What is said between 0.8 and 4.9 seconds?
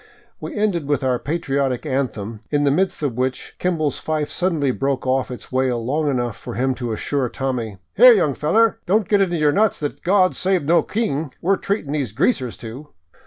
with our patriotic anthem, in the midst of which Kimball's fife suddenly